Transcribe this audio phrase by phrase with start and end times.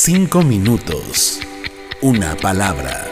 [0.00, 1.40] Cinco minutos.
[2.02, 3.10] Una palabra.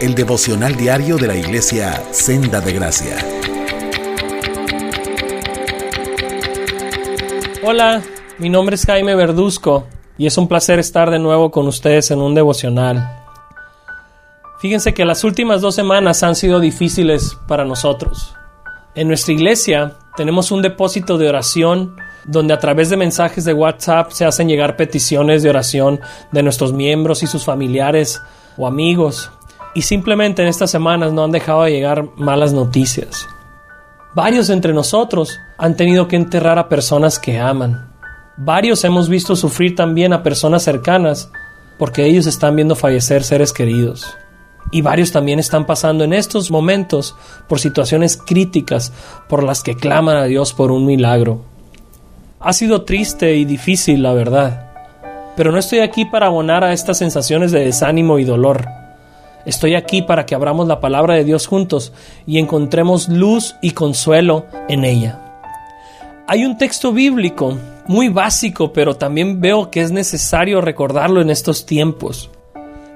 [0.00, 3.18] El devocional diario de la iglesia Senda de Gracia.
[7.62, 8.02] Hola,
[8.38, 9.86] mi nombre es Jaime Verduzco
[10.18, 13.24] y es un placer estar de nuevo con ustedes en un devocional.
[14.58, 18.34] Fíjense que las últimas dos semanas han sido difíciles para nosotros.
[18.96, 21.94] En nuestra iglesia tenemos un depósito de oración
[22.24, 26.72] donde a través de mensajes de WhatsApp se hacen llegar peticiones de oración de nuestros
[26.72, 28.20] miembros y sus familiares
[28.56, 29.30] o amigos.
[29.74, 33.26] Y simplemente en estas semanas no han dejado de llegar malas noticias.
[34.14, 37.90] Varios entre nosotros han tenido que enterrar a personas que aman.
[38.36, 41.30] Varios hemos visto sufrir también a personas cercanas
[41.78, 44.16] porque ellos están viendo fallecer seres queridos.
[44.70, 47.16] Y varios también están pasando en estos momentos
[47.48, 48.92] por situaciones críticas
[49.28, 51.51] por las que claman a Dios por un milagro.
[52.44, 54.72] Ha sido triste y difícil, la verdad.
[55.36, 58.66] Pero no estoy aquí para abonar a estas sensaciones de desánimo y dolor.
[59.46, 61.92] Estoy aquí para que abramos la palabra de Dios juntos
[62.26, 65.20] y encontremos luz y consuelo en ella.
[66.26, 71.64] Hay un texto bíblico muy básico, pero también veo que es necesario recordarlo en estos
[71.64, 72.28] tiempos.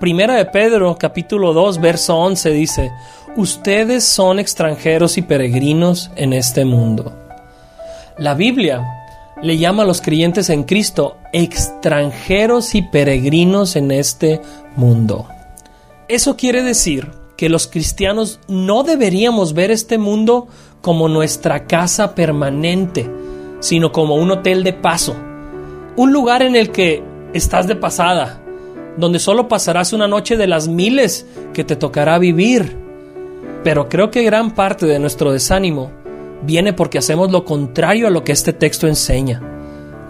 [0.00, 2.90] Primera de Pedro, capítulo 2, verso 11 dice,
[3.36, 7.12] Ustedes son extranjeros y peregrinos en este mundo.
[8.16, 8.97] La Biblia
[9.42, 14.40] le llama a los creyentes en Cristo extranjeros y peregrinos en este
[14.76, 15.28] mundo.
[16.08, 20.48] Eso quiere decir que los cristianos no deberíamos ver este mundo
[20.80, 23.08] como nuestra casa permanente,
[23.60, 25.14] sino como un hotel de paso,
[25.96, 27.02] un lugar en el que
[27.32, 28.40] estás de pasada,
[28.96, 32.76] donde solo pasarás una noche de las miles que te tocará vivir.
[33.62, 35.92] Pero creo que gran parte de nuestro desánimo
[36.42, 39.42] viene porque hacemos lo contrario a lo que este texto enseña.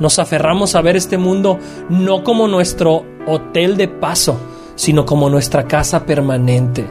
[0.00, 4.38] Nos aferramos a ver este mundo no como nuestro hotel de paso,
[4.76, 6.86] sino como nuestra casa permanente.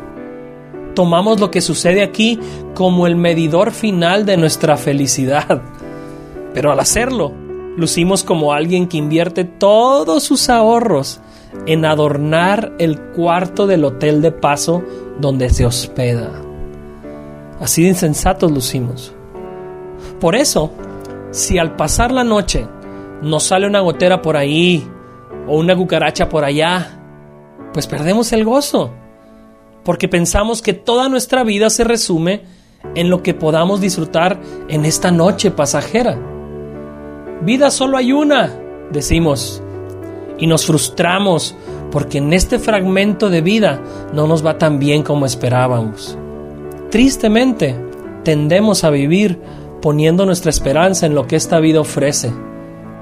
[0.94, 2.40] Tomamos lo que sucede aquí
[2.74, 5.62] como el medidor final de nuestra felicidad.
[6.54, 7.32] Pero al hacerlo,
[7.78, 11.22] lucimos como alguien que invierte todos sus ahorros
[11.66, 14.84] en adornar el cuarto del hotel de paso
[15.20, 16.32] donde se hospeda.
[17.60, 19.17] Así de insensatos lucimos.
[20.20, 20.72] Por eso,
[21.32, 22.68] si al pasar la noche
[23.22, 24.88] nos sale una gotera por ahí
[25.48, 27.00] o una cucaracha por allá,
[27.74, 28.92] pues perdemos el gozo,
[29.84, 32.44] porque pensamos que toda nuestra vida se resume
[32.96, 36.18] en lo que podamos disfrutar en esta noche pasajera.
[37.42, 38.52] Vida solo hay una,
[38.92, 39.62] decimos,
[40.40, 41.56] y nos frustramos
[41.92, 43.82] porque en este fragmento de vida
[44.14, 46.18] no nos va tan bien como esperábamos.
[46.90, 47.76] Tristemente,
[48.24, 49.40] tendemos a vivir
[49.82, 52.32] poniendo nuestra esperanza en lo que esta vida ofrece.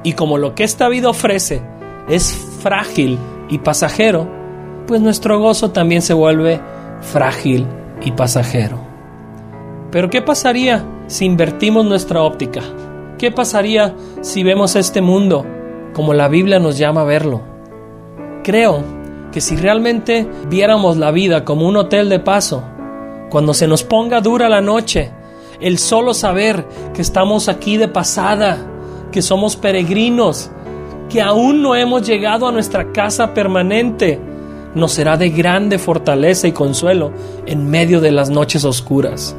[0.04, 1.62] Y como lo que esta vida ofrece
[2.08, 3.18] es frágil
[3.50, 4.28] y pasajero,
[4.88, 6.60] pues nuestro gozo también se vuelve
[7.02, 7.66] frágil
[8.04, 8.80] y pasajero.
[9.92, 12.62] Pero ¿qué pasaría si invertimos nuestra óptica?
[13.18, 15.46] ¿Qué pasaría si vemos este mundo
[15.94, 17.42] como la Biblia nos llama a verlo?
[18.44, 18.84] Creo
[19.32, 22.64] que si realmente viéramos la vida como un hotel de paso,
[23.30, 25.12] cuando se nos ponga dura la noche
[25.60, 28.58] el solo saber que estamos aquí de pasada,
[29.12, 30.52] que somos peregrinos,
[31.10, 34.20] que aún no hemos llegado a nuestra casa permanente,
[34.74, 37.12] nos será de grande fortaleza y consuelo
[37.46, 39.36] en medio de las noches oscuras.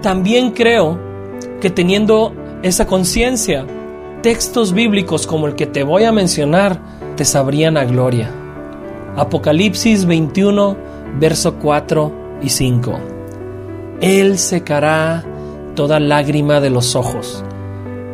[0.00, 0.98] También creo
[1.60, 3.66] que teniendo esa conciencia,
[4.22, 6.78] textos bíblicos como el que te voy a mencionar
[7.16, 8.30] te sabrían a gloria.
[9.16, 10.76] Apocalipsis 21,
[11.18, 12.98] verso 4 y 5.
[14.04, 15.24] Él secará
[15.74, 17.42] toda lágrima de los ojos,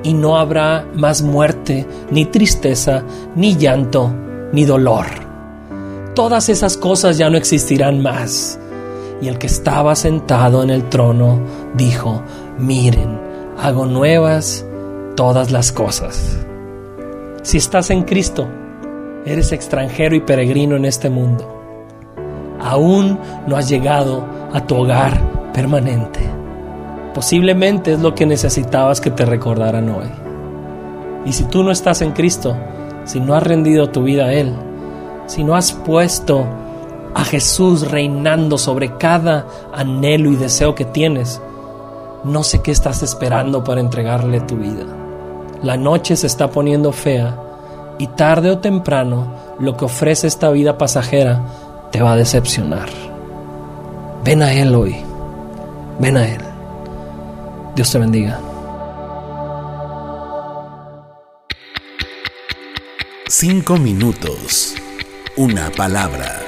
[0.05, 3.03] y no habrá más muerte, ni tristeza,
[3.35, 4.15] ni llanto,
[4.53, 5.07] ni dolor.
[6.15, 8.57] Todas esas cosas ya no existirán más.
[9.21, 11.41] Y el que estaba sentado en el trono
[11.75, 12.23] dijo,
[12.57, 13.21] miren,
[13.59, 14.65] hago nuevas
[15.17, 16.39] todas las cosas.
[17.43, 18.47] Si estás en Cristo,
[19.27, 21.53] eres extranjero y peregrino en este mundo.
[22.61, 25.30] Aún no has llegado a tu hogar
[25.61, 26.21] permanente.
[27.13, 30.07] Posiblemente es lo que necesitabas que te recordaran hoy.
[31.27, 32.57] Y si tú no estás en Cristo,
[33.05, 34.55] si no has rendido tu vida a Él,
[35.27, 36.47] si no has puesto
[37.15, 41.43] a Jesús reinando sobre cada anhelo y deseo que tienes,
[42.25, 44.87] no sé qué estás esperando para entregarle tu vida.
[45.63, 47.37] La noche se está poniendo fea
[47.99, 49.27] y tarde o temprano
[49.59, 51.43] lo que ofrece esta vida pasajera
[51.91, 52.89] te va a decepcionar.
[54.25, 55.10] Ven a Él hoy.
[56.01, 56.41] Ven a Él.
[57.77, 58.41] Dios te bendiga.
[63.29, 64.75] Cinco minutos.
[65.37, 66.41] Una palabra.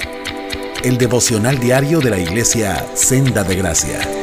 [0.83, 4.22] El devocional diario de la iglesia Senda de Gracia.